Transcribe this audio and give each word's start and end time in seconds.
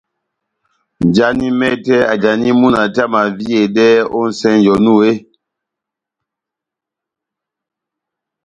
Njani 1.05 1.47
mɛtɛ 1.59 1.95
ajani 2.11 2.49
múna 2.59 2.81
tɛ́h 2.93 3.07
amaviyedɛ 3.09 3.85
ó 4.17 4.19
nʼsɛnjɛ 4.29 4.71
onu 4.77 4.93
eeeh? 4.99 5.19